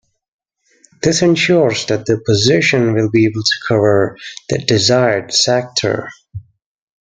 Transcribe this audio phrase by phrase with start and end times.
[1.03, 4.17] This ensures that the position will be able to cover
[4.49, 6.09] the desired sector.